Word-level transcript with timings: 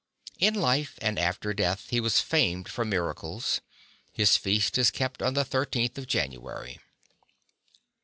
In 0.39 0.55
life 0.55 0.97
and 0.99 1.19
after 1.19 1.53
death 1.53 1.91
he 1.91 1.99
was 1.99 2.19
famed 2.21 2.67
for 2.67 2.83
miracles. 2.83 3.61
His 4.11 4.35
feast 4.35 4.75
is.kept 4.79 5.21
on 5.21 5.35
the 5.35 5.45
13th 5.45 5.95
of 5.99 6.07
January. 6.07 6.79